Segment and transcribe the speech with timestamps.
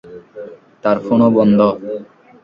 [0.83, 1.59] তার ফোনও বন্ধ।